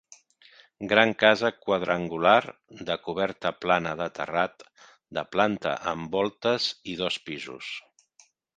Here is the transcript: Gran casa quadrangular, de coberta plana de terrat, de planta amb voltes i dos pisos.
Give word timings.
Gran 0.91 1.11
casa 1.23 1.51
quadrangular, 1.65 2.47
de 2.89 2.95
coberta 3.09 3.51
plana 3.67 3.93
de 4.01 4.09
terrat, 4.21 4.67
de 5.19 5.27
planta 5.37 5.77
amb 5.95 6.19
voltes 6.19 6.71
i 6.95 6.97
dos 7.05 7.23
pisos. 7.29 7.73